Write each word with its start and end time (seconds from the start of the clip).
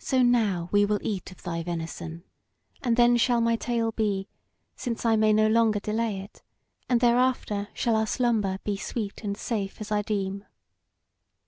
So 0.00 0.20
now 0.24 0.68
we 0.72 0.84
will 0.84 0.98
eat 1.00 1.30
of 1.30 1.44
thy 1.44 1.62
venison, 1.62 2.24
and 2.82 2.96
then 2.96 3.16
shall 3.16 3.40
my 3.40 3.54
tale 3.54 3.92
be, 3.92 4.26
since 4.74 5.06
I 5.06 5.14
may 5.14 5.32
no 5.32 5.46
longer 5.46 5.78
delay 5.78 6.18
it; 6.18 6.42
and 6.88 7.00
thereafter 7.00 7.68
shall 7.72 7.94
our 7.94 8.08
slumber 8.08 8.58
be 8.64 8.76
sweet 8.76 9.22
and 9.22 9.36
safe 9.36 9.80
as 9.80 9.92
I 9.92 10.02
deem." 10.02 10.44